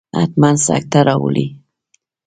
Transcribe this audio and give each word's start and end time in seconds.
حتما 0.19 0.49
سکته 0.65 0.99
راولي. 1.07 1.47